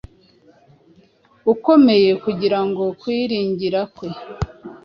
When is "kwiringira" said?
2.99-3.79